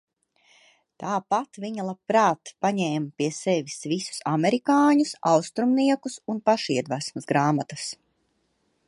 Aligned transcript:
Tāpat 1.01 1.59
viņa 1.65 1.85
labprāt 1.89 2.53
paņēma 2.65 3.11
pie 3.21 3.27
sevis 3.41 3.77
visus 3.93 4.25
amerikāņus, 4.33 5.13
austrumniekus 5.35 6.19
un 6.35 6.43
pašiedvesmas 6.51 7.31
grāmatas. 7.35 7.89